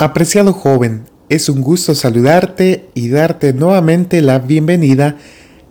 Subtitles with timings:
[0.00, 5.18] Apreciado joven, es un gusto saludarte y darte nuevamente la bienvenida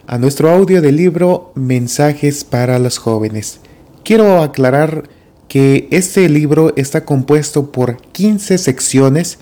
[0.05, 3.59] a nuestro audio del libro Mensajes para los jóvenes.
[4.03, 5.09] Quiero aclarar
[5.47, 9.39] que este libro está compuesto por 15 secciones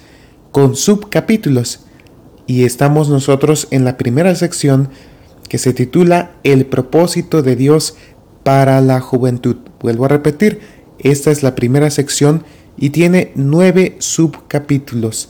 [0.54, 1.82] con subcapítulos
[2.46, 4.88] y estamos nosotros en la primera sección
[5.50, 7.98] que se titula El propósito de Dios
[8.44, 9.58] para la juventud.
[9.82, 10.62] Vuelvo a repetir,
[11.00, 12.46] esta es la primera sección
[12.78, 15.30] y tiene nueve subcapítulos.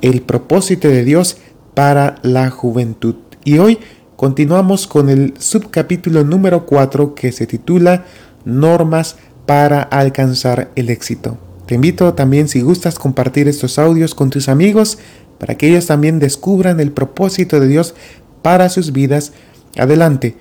[0.00, 1.38] El propósito de Dios
[1.74, 3.16] para la juventud.
[3.44, 3.78] Y hoy
[4.16, 8.04] continuamos con el subcapítulo número 4 que se titula
[8.44, 9.16] Normas
[9.46, 11.38] para alcanzar el éxito.
[11.66, 14.98] Te invito también si gustas compartir estos audios con tus amigos
[15.38, 17.94] para que ellos también descubran el propósito de Dios
[18.42, 19.32] para sus vidas.
[19.76, 20.36] Adelante.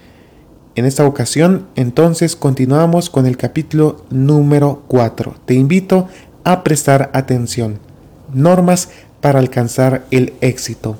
[0.75, 5.35] En esta ocasión, entonces, continuamos con el capítulo número 4.
[5.45, 6.07] Te invito
[6.43, 7.77] a prestar atención.
[8.33, 8.89] Normas
[9.21, 10.97] para alcanzar el éxito.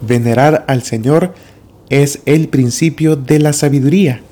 [0.00, 1.34] Venerar al Señor
[1.88, 4.22] es el principio de la sabiduría.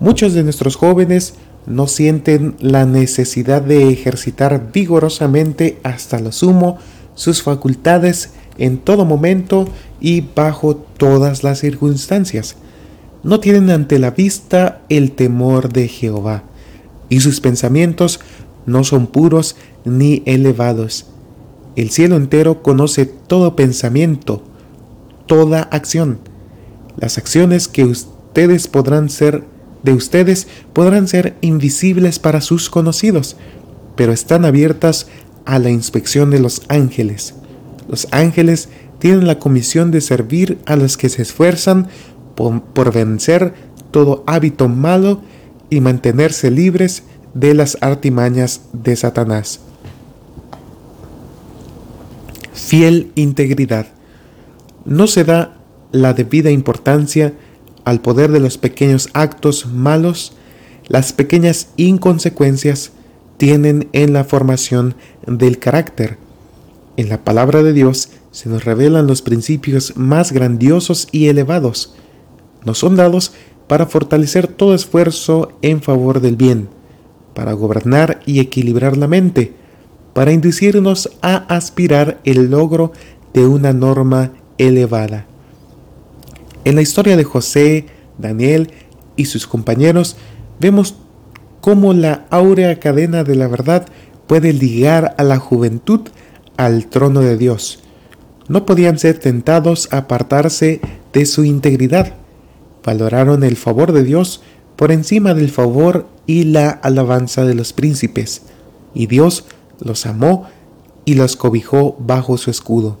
[0.00, 1.34] Muchos de nuestros jóvenes
[1.66, 6.78] no sienten la necesidad de ejercitar vigorosamente hasta lo sumo
[7.14, 9.68] sus facultades en todo momento
[10.00, 12.56] y bajo todas las circunstancias
[13.24, 16.44] no tienen ante la vista el temor de Jehová,
[17.08, 18.20] y sus pensamientos
[18.66, 21.06] no son puros ni elevados.
[21.76, 24.42] El cielo entero conoce todo pensamiento,
[25.26, 26.18] toda acción.
[26.96, 29.42] Las acciones que ustedes podrán ser
[29.82, 33.36] de ustedes podrán ser invisibles para sus conocidos,
[33.96, 35.08] pero están abiertas
[35.44, 37.34] a la inspección de los ángeles.
[37.88, 41.88] Los ángeles tienen la comisión de servir a los que se esfuerzan
[42.34, 43.54] por, vencer
[43.90, 45.20] todo hábito malo
[45.70, 47.04] y mantenerse libres
[47.34, 49.60] de las artimañas de Satanás.
[52.52, 53.86] Fiel integridad.
[54.84, 55.56] No se da
[55.92, 57.32] la debida importancia
[57.84, 60.32] al poder de los pequeños actos malos,
[60.88, 62.92] las pequeñas inconsecuencias
[63.36, 64.94] tienen en la formación
[65.26, 66.18] del carácter.
[66.96, 71.94] En la palabra de Dios se nos revelan los principios más grandiosos y elevados,
[72.64, 73.32] nos son dados
[73.66, 76.68] para fortalecer todo esfuerzo en favor del bien,
[77.34, 79.52] para gobernar y equilibrar la mente,
[80.12, 82.92] para inducirnos a aspirar el logro
[83.32, 85.26] de una norma elevada.
[86.64, 87.86] En la historia de José,
[88.18, 88.70] Daniel
[89.16, 90.16] y sus compañeros
[90.60, 90.94] vemos
[91.60, 93.86] cómo la áurea cadena de la verdad
[94.26, 96.00] puede ligar a la juventud
[96.56, 97.80] al trono de Dios.
[98.48, 100.80] No podían ser tentados a apartarse
[101.12, 102.14] de su integridad
[102.84, 104.42] valoraron el favor de Dios
[104.76, 108.42] por encima del favor y la alabanza de los príncipes,
[108.94, 109.44] y Dios
[109.80, 110.46] los amó
[111.04, 112.98] y los cobijó bajo su escudo.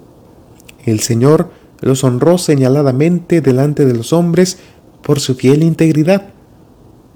[0.84, 1.50] El Señor
[1.80, 4.58] los honró señaladamente delante de los hombres
[5.02, 6.28] por su fiel integridad,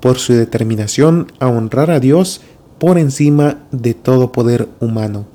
[0.01, 2.43] por su determinación a honrar a Dios
[2.79, 5.27] por encima de todo poder humano.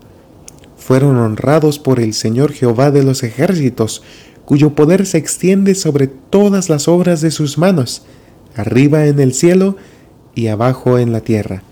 [0.77, 4.03] Fueron honrados por el Señor Jehová de los ejércitos,
[4.45, 8.03] cuyo poder se extiende sobre todas las obras de sus manos,
[8.55, 9.77] arriba en el cielo
[10.35, 11.63] y abajo en la tierra.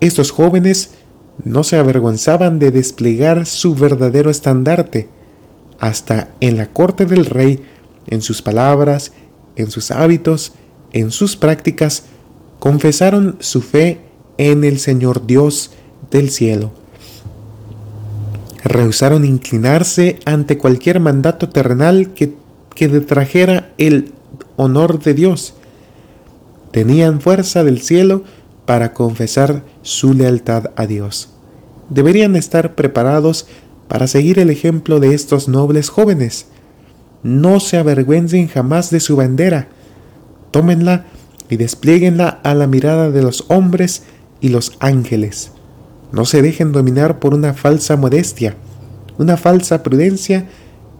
[0.00, 0.90] Estos jóvenes
[1.42, 5.08] no se avergonzaban de desplegar su verdadero estandarte,
[5.80, 7.64] hasta en la corte del rey,
[8.06, 9.12] en sus palabras,
[9.56, 10.52] en sus hábitos,
[10.92, 12.04] en sus prácticas,
[12.60, 14.00] confesaron su fe
[14.38, 15.72] en el Señor Dios
[16.10, 16.83] del cielo
[18.64, 22.34] rehusaron inclinarse ante cualquier mandato terrenal que,
[22.74, 24.12] que detrajera el
[24.56, 25.54] honor de Dios.
[26.70, 28.24] Tenían fuerza del cielo
[28.64, 31.28] para confesar su lealtad a Dios.
[31.90, 33.46] Deberían estar preparados
[33.86, 36.46] para seguir el ejemplo de estos nobles jóvenes.
[37.22, 39.68] No se avergüencen jamás de su bandera.
[40.50, 41.04] Tómenla
[41.50, 44.04] y desplieguenla a la mirada de los hombres
[44.40, 45.52] y los ángeles.
[46.12, 48.56] No se dejen dominar por una falsa modestia,
[49.18, 50.46] una falsa prudencia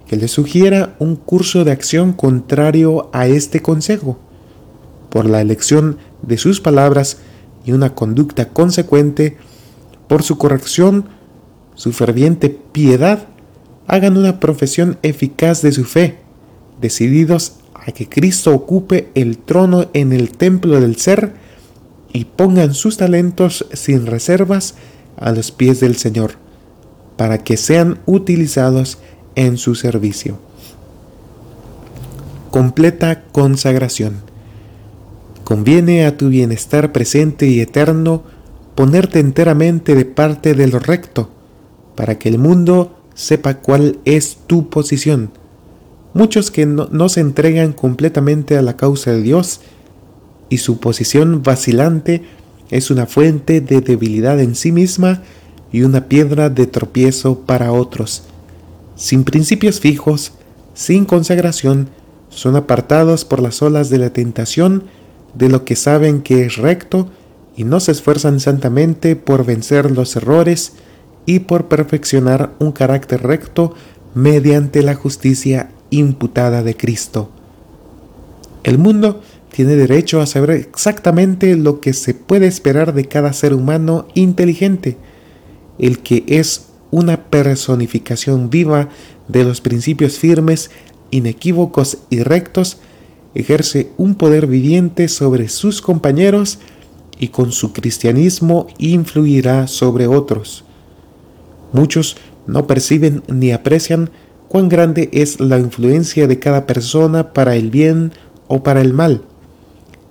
[0.06, 4.18] que les sugiera un curso de acción contrario a este consejo.
[5.08, 7.18] Por la elección de sus palabras
[7.64, 9.36] y una conducta consecuente,
[10.08, 11.06] por su corrección,
[11.74, 13.26] su ferviente piedad,
[13.86, 16.18] hagan una profesión eficaz de su fe,
[16.80, 21.34] decididos a que Cristo ocupe el trono en el templo del ser
[22.12, 24.74] y pongan sus talentos sin reservas
[25.16, 26.32] a los pies del Señor,
[27.16, 28.98] para que sean utilizados
[29.34, 30.38] en su servicio.
[32.50, 34.22] Completa consagración.
[35.44, 38.22] Conviene a tu bienestar presente y eterno
[38.74, 41.30] ponerte enteramente de parte de lo recto,
[41.94, 45.30] para que el mundo sepa cuál es tu posición.
[46.12, 49.60] Muchos que no, se entregan completamente a la causa de Dios
[50.48, 52.22] y su posición vacilante
[52.70, 55.22] es una fuente de debilidad en sí misma
[55.72, 58.24] y una piedra de tropiezo para otros.
[58.96, 60.32] Sin principios fijos,
[60.74, 61.88] sin consagración,
[62.28, 64.84] son apartados por las olas de la tentación
[65.34, 67.08] de lo que saben que es recto
[67.56, 70.72] y no se esfuerzan santamente por vencer los errores
[71.26, 73.74] y por perfeccionar un carácter recto
[74.14, 77.30] mediante la justicia imputada de Cristo.
[78.62, 79.22] El mundo
[79.54, 84.96] tiene derecho a saber exactamente lo que se puede esperar de cada ser humano inteligente,
[85.78, 88.88] el que es una personificación viva
[89.28, 90.72] de los principios firmes,
[91.12, 92.78] inequívocos y rectos,
[93.36, 96.58] ejerce un poder viviente sobre sus compañeros
[97.20, 100.64] y con su cristianismo influirá sobre otros.
[101.72, 102.16] Muchos
[102.48, 104.10] no perciben ni aprecian
[104.48, 108.10] cuán grande es la influencia de cada persona para el bien
[108.48, 109.22] o para el mal.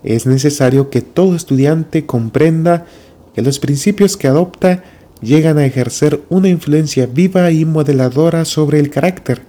[0.03, 2.85] Es necesario que todo estudiante comprenda
[3.33, 4.83] que los principios que adopta
[5.21, 9.41] llegan a ejercer una influencia viva y modeladora sobre el carácter.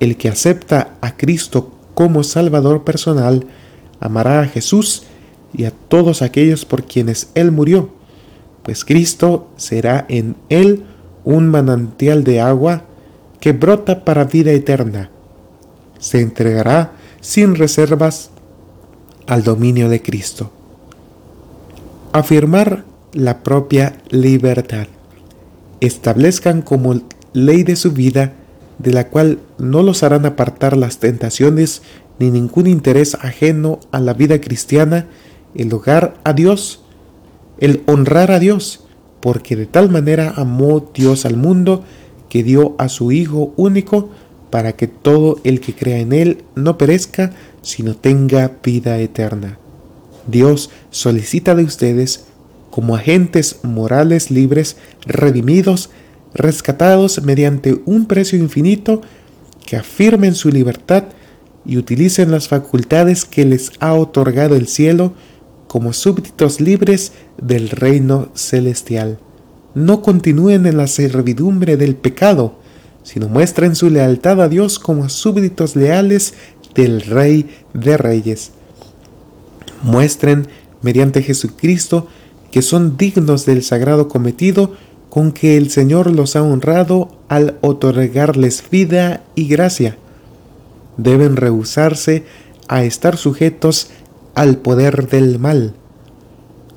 [0.00, 3.44] El que acepta a Cristo como Salvador personal
[3.98, 5.02] amará a Jesús
[5.52, 7.90] y a todos aquellos por quienes Él murió,
[8.62, 10.84] pues Cristo será en Él
[11.24, 12.84] un manantial de agua
[13.40, 15.10] que brota para vida eterna.
[15.98, 18.30] Se entregará sin reservas
[19.28, 20.50] al dominio de Cristo.
[22.12, 24.88] Afirmar la propia libertad.
[25.80, 27.02] Establezcan como
[27.34, 28.32] ley de su vida,
[28.78, 31.82] de la cual no los harán apartar las tentaciones
[32.18, 35.06] ni ningún interés ajeno a la vida cristiana,
[35.54, 36.82] el hogar a Dios,
[37.58, 38.84] el honrar a Dios,
[39.20, 41.84] porque de tal manera amó Dios al mundo
[42.30, 44.08] que dio a su Hijo único
[44.50, 49.58] para que todo el que crea en Él no perezca, sino tenga vida eterna.
[50.26, 52.24] Dios solicita de ustedes,
[52.70, 55.90] como agentes morales libres, redimidos,
[56.34, 59.00] rescatados mediante un precio infinito,
[59.66, 61.04] que afirmen su libertad
[61.64, 65.12] y utilicen las facultades que les ha otorgado el cielo
[65.66, 69.18] como súbditos libres del reino celestial.
[69.74, 72.58] No continúen en la servidumbre del pecado,
[73.08, 76.34] sino muestren su lealtad a Dios como súbditos leales
[76.74, 78.50] del Rey de Reyes.
[79.82, 80.46] Muestren,
[80.82, 82.06] mediante Jesucristo,
[82.50, 84.74] que son dignos del sagrado cometido
[85.08, 89.96] con que el Señor los ha honrado al otorgarles vida y gracia.
[90.98, 92.24] Deben rehusarse
[92.68, 93.88] a estar sujetos
[94.34, 95.72] al poder del mal.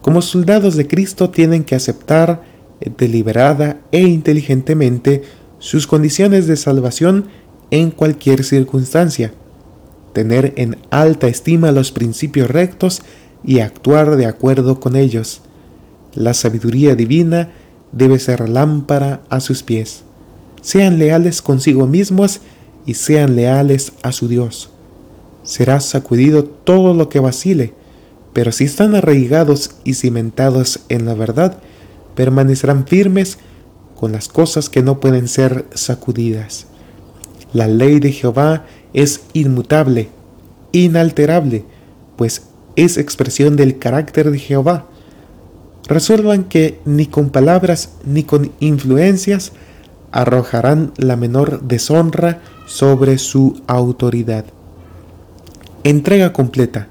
[0.01, 2.43] Como soldados de Cristo tienen que aceptar
[2.97, 5.23] deliberada e inteligentemente
[5.61, 7.27] sus condiciones de salvación
[7.71, 9.31] en cualquier circunstancia,
[10.11, 13.01] tener en alta estima los principios rectos
[13.45, 15.41] y actuar de acuerdo con ellos.
[16.13, 17.51] La sabiduría divina
[17.93, 20.03] debe ser lámpara a sus pies.
[20.61, 22.41] Sean leales consigo mismos
[22.85, 24.71] y sean leales a su Dios
[25.43, 27.73] será sacudido todo lo que vacile,
[28.33, 31.57] pero si están arraigados y cimentados en la verdad,
[32.15, 33.37] permanecerán firmes
[34.01, 36.65] con las cosas que no pueden ser sacudidas.
[37.53, 40.09] La ley de Jehová es inmutable,
[40.71, 41.65] inalterable,
[42.15, 44.87] pues es expresión del carácter de Jehová.
[45.87, 49.51] Resuelvan que ni con palabras ni con influencias
[50.11, 54.45] arrojarán la menor deshonra sobre su autoridad.
[55.83, 56.87] Entrega completa.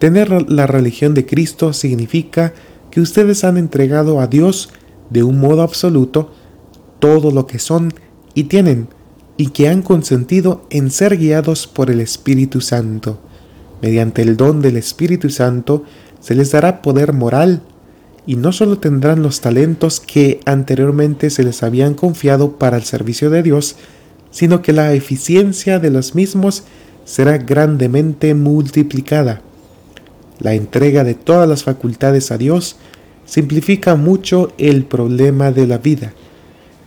[0.00, 2.54] Tener la religión de Cristo significa
[2.90, 4.70] que ustedes han entregado a Dios
[5.10, 6.30] de un modo absoluto
[6.98, 7.92] todo lo que son
[8.34, 8.88] y tienen
[9.36, 13.18] y que han consentido en ser guiados por el Espíritu Santo.
[13.80, 15.84] Mediante el don del Espíritu Santo
[16.20, 17.62] se les dará poder moral
[18.26, 23.30] y no solo tendrán los talentos que anteriormente se les habían confiado para el servicio
[23.30, 23.76] de Dios,
[24.30, 26.64] sino que la eficiencia de los mismos
[27.04, 29.40] será grandemente multiplicada.
[30.40, 32.76] La entrega de todas las facultades a Dios
[33.28, 36.14] simplifica mucho el problema de la vida,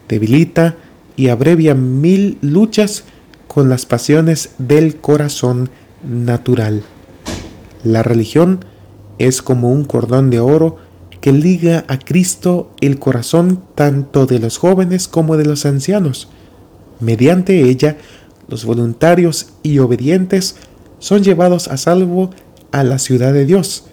[0.10, 0.76] debilita
[1.16, 3.04] y abrevia mil luchas
[3.48, 5.70] con las pasiones del corazón
[6.04, 6.82] natural.
[7.84, 8.66] La religión
[9.20, 10.78] es como un cordón de oro
[11.22, 16.28] que liga a Cristo el corazón tanto de los jóvenes como de los ancianos.
[17.00, 17.98] Mediante ella
[18.48, 20.56] los voluntarios y obedientes
[20.98, 22.32] son llevados a salvo
[22.72, 23.86] a la ciudad de Dios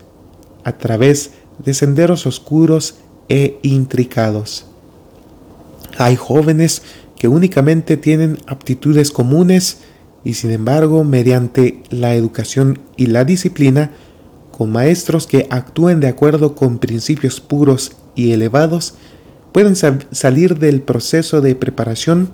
[0.64, 2.96] a través de senderos oscuros
[3.28, 4.66] e intricados.
[5.98, 6.82] Hay jóvenes
[7.16, 9.78] que únicamente tienen aptitudes comunes
[10.24, 13.90] y sin embargo mediante la educación y la disciplina,
[14.50, 18.94] con maestros que actúen de acuerdo con principios puros y elevados,
[19.52, 22.30] pueden salir del proceso de preparación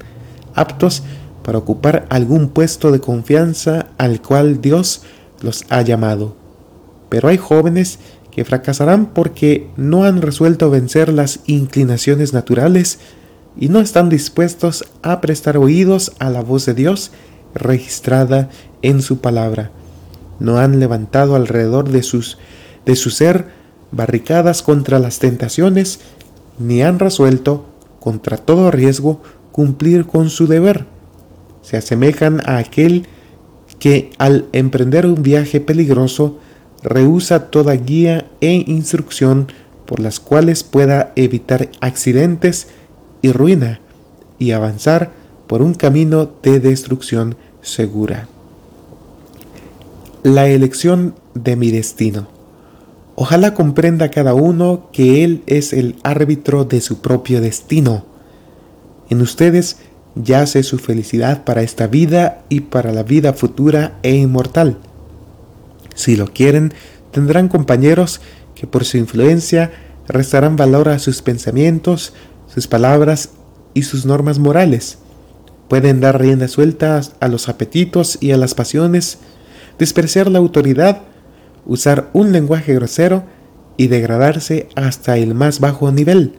[0.54, 1.02] aptos
[1.43, 5.02] para ocupar algún puesto de confianza al cual Dios
[5.40, 6.37] los ha llamado.
[7.11, 7.99] Pero hay jóvenes
[8.35, 12.99] que fracasarán porque no han resuelto vencer las inclinaciones naturales
[13.57, 17.12] y no están dispuestos a prestar oídos a la voz de Dios
[17.55, 18.50] registrada
[18.83, 19.71] en su palabra.
[20.41, 22.38] No han levantado alrededor de, sus,
[22.85, 23.47] de su ser
[23.93, 26.00] barricadas contra las tentaciones,
[26.59, 27.67] ni han resuelto,
[28.00, 29.23] contra todo riesgo,
[29.53, 30.87] cumplir con su deber.
[31.62, 33.07] Se asemejan a aquel
[33.79, 36.38] que al emprender un viaje peligroso
[36.85, 39.49] rehúsa toda guía e instrucción
[39.87, 42.69] por las cuales pueda evitar accidentes
[43.23, 43.81] y ruina
[44.38, 45.11] y avanzar
[45.47, 48.29] por un camino de destrucción segura.
[50.23, 52.29] La elección de mi destino.
[53.14, 58.05] Ojalá comprenda cada uno que Él es el árbitro de su propio destino.
[59.09, 59.79] En ustedes
[60.17, 64.79] yace su felicidad para esta vida y para la vida futura e inmortal.
[65.95, 66.75] Si lo quieren,
[67.11, 68.21] tendrán compañeros
[68.55, 69.73] que por su influencia
[70.07, 72.13] restarán valor a sus pensamientos,
[72.53, 73.31] sus palabras
[73.73, 74.99] y sus normas morales.
[75.69, 79.19] Pueden dar rienda suelta a los apetitos y a las pasiones,
[79.79, 81.03] despreciar la autoridad,
[81.67, 83.25] usar un lenguaje grosero
[83.77, 86.39] y degradarse hasta el más bajo nivel.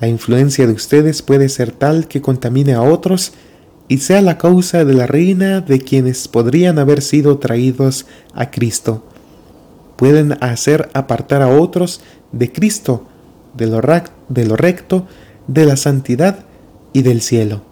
[0.00, 3.32] La influencia de ustedes puede ser tal que contamine a otros
[3.88, 9.04] y sea la causa de la ruina de quienes podrían haber sido traídos a Cristo.
[9.96, 13.06] Pueden hacer apartar a otros de Cristo
[13.56, 13.80] de lo,
[14.28, 15.06] de lo recto,
[15.46, 16.44] de la santidad
[16.92, 17.62] y del cielo.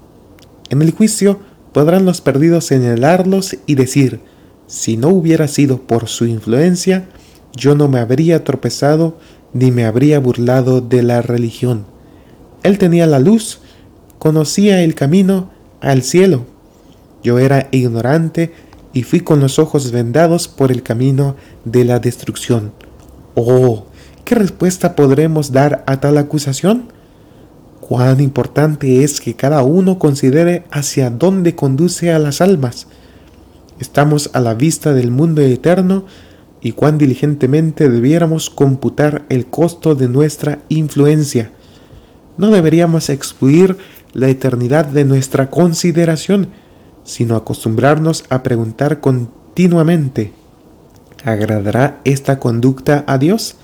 [0.71, 1.39] En el juicio
[1.73, 4.21] podrán los perdidos señalarlos y decir,
[4.67, 7.07] si no hubiera sido por su influencia,
[7.55, 9.19] yo no me habría tropezado
[9.53, 11.85] ni me habría burlado de la religión.
[12.63, 13.61] Él tenía la luz,
[14.19, 16.47] conocía el camino al cielo.
[17.23, 18.53] Yo era ignorante
[18.93, 22.73] y fui con los ojos vendados por el camino de la destrucción.
[23.35, 23.87] Oh,
[24.27, 26.89] ¿Qué respuesta podremos dar a tal acusación?
[27.81, 32.89] Cuán importante es que cada uno considere hacia dónde conduce a las almas.
[33.79, 36.07] Estamos a la vista del mundo eterno
[36.61, 41.53] y cuán diligentemente debiéramos computar el costo de nuestra influencia.
[42.37, 43.77] No deberíamos excluir
[44.17, 46.49] la eternidad de nuestra consideración,
[47.05, 50.33] sino acostumbrarnos a preguntar continuamente,
[51.23, 53.57] ¿agradará esta conducta a Dios?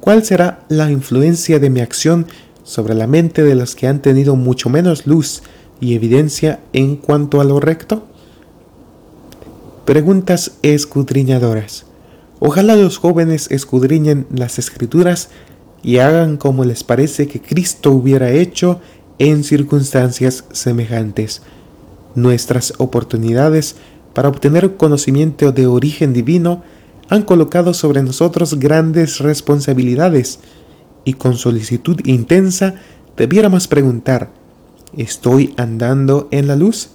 [0.00, 2.26] ¿Cuál será la influencia de mi acción
[2.64, 5.42] sobre la mente de los que han tenido mucho menos luz
[5.78, 8.06] y evidencia en cuanto a lo recto?
[9.84, 11.84] Preguntas escudriñadoras.
[12.38, 15.28] Ojalá los jóvenes escudriñen las escrituras
[15.82, 18.80] y hagan como les parece que Cristo hubiera hecho
[19.18, 21.42] en circunstancias semejantes.
[22.14, 23.76] Nuestras oportunidades
[24.14, 26.62] para obtener conocimiento de origen divino
[27.08, 30.40] han colocado sobre nosotros grandes responsabilidades
[31.04, 32.74] y con solicitud intensa
[33.16, 34.30] debiéramos preguntar,
[34.96, 36.90] ¿estoy andando en la luz?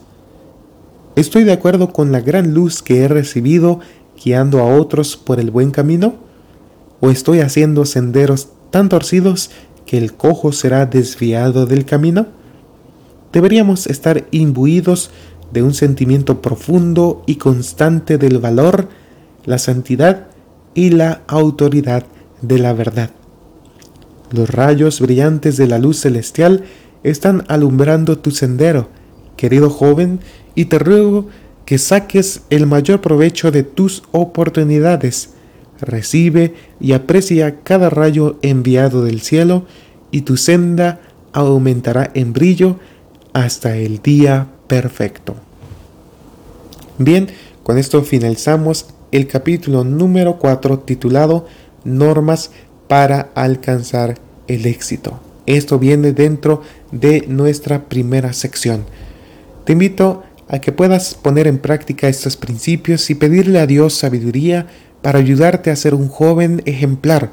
[1.15, 3.79] ¿Estoy de acuerdo con la gran luz que he recibido
[4.23, 6.15] guiando a otros por el buen camino?
[6.99, 9.51] ¿O estoy haciendo senderos tan torcidos
[9.91, 12.27] que el cojo será desviado del camino?
[13.33, 15.11] Deberíamos estar imbuidos
[15.51, 18.87] de un sentimiento profundo y constante del valor
[19.43, 20.27] la santidad
[20.73, 22.05] y la autoridad
[22.41, 23.09] de la verdad.
[24.31, 26.63] Los rayos brillantes de la luz celestial
[27.03, 28.87] están alumbrando tu sendero,
[29.35, 30.21] querido joven,
[30.55, 31.27] y te ruego
[31.65, 35.31] que saques el mayor provecho de tus oportunidades.
[35.81, 39.65] Recibe y aprecia cada rayo enviado del cielo,
[40.11, 40.99] y tu senda
[41.33, 42.77] aumentará en brillo
[43.33, 45.35] hasta el día perfecto.
[46.97, 47.27] Bien,
[47.63, 51.45] con esto finalizamos el capítulo número 4 titulado
[51.83, 52.51] Normas
[52.87, 55.19] para alcanzar el éxito.
[55.45, 56.61] Esto viene dentro
[56.91, 58.85] de nuestra primera sección.
[59.65, 64.67] Te invito a que puedas poner en práctica estos principios y pedirle a Dios sabiduría
[65.01, 67.31] para ayudarte a ser un joven ejemplar,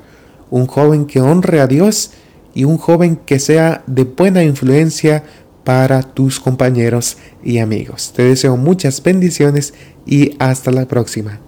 [0.50, 2.12] un joven que honre a Dios
[2.54, 5.24] y un joven que sea de buena influencia
[5.64, 8.12] para tus compañeros y amigos.
[8.16, 9.74] Te deseo muchas bendiciones
[10.06, 11.40] y hasta la próxima.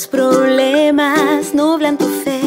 [0.00, 2.40] Problemas nublan tu fe,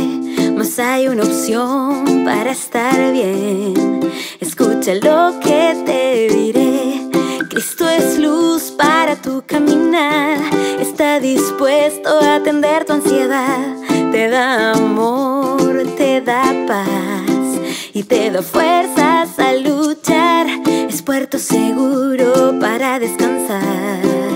[0.56, 4.00] mas hay una opción para estar bien.
[4.40, 7.02] Escucha lo que te diré.
[7.50, 10.40] Cristo es luz para tu caminar.
[10.80, 13.76] Está dispuesto a atender tu ansiedad.
[14.12, 17.60] Te da amor, te da paz
[17.94, 20.48] y te da fuerzas a luchar.
[20.90, 24.35] Es puerto seguro para descansar.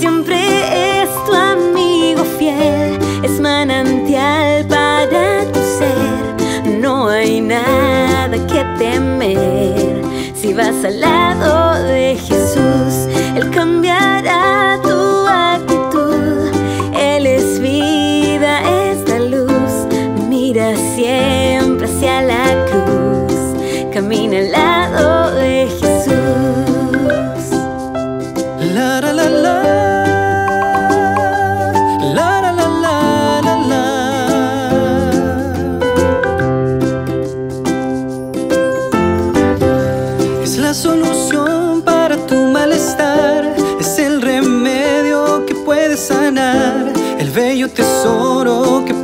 [0.00, 6.34] siempre es tu amigo fiel, es manantial para tu ser.
[6.80, 10.02] No hay nada que temer
[10.34, 12.16] si vas al lado de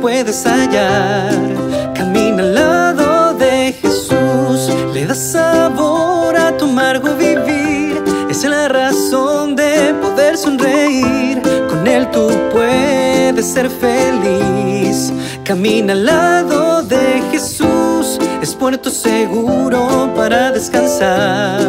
[0.07, 1.33] puedes hallar.
[1.93, 4.73] Camina al lado de Jesús.
[4.93, 8.01] Le da sabor a tu amargo vivir.
[8.29, 11.41] Es la razón de poder sonreír.
[11.69, 15.11] Con él tú puedes ser feliz.
[15.43, 18.17] Camina al lado de Jesús.
[18.41, 21.59] Es puerto seguro para descansar.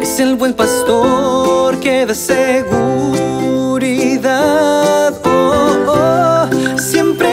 [0.00, 2.14] Es el buen pastor que da
[4.28, 5.12] Oh,
[5.86, 7.28] oh, siempre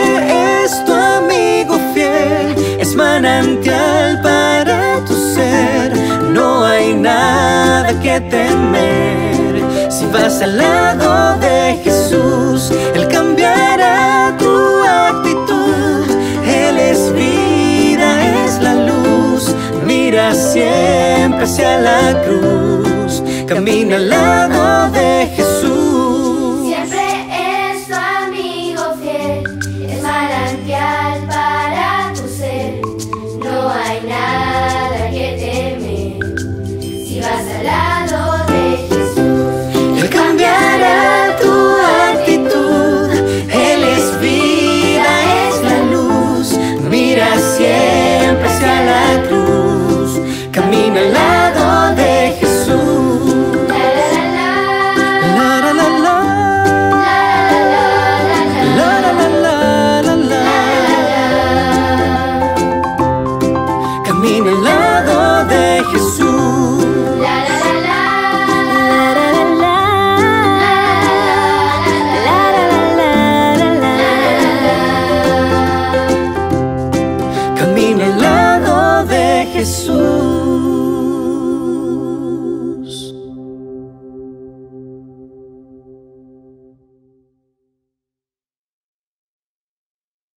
[0.63, 2.55] es tu amigo fiel.
[2.79, 5.91] Es manantial para tu ser.
[6.31, 9.63] No hay nada que temer.
[9.89, 16.05] Si vas al lado de Jesús, Él cambiará tu actitud.
[16.45, 19.55] Él es vida, es la luz.
[19.83, 23.23] Mira siempre hacia la cruz.
[23.47, 25.52] Camina al lado de Jesús.